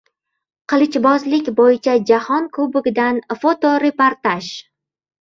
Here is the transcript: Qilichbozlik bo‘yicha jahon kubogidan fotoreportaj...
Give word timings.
Qilichbozlik 0.71 1.51
bo‘yicha 1.59 1.95
jahon 2.13 2.49
kubogidan 2.59 3.23
fotoreportaj... 3.45 4.45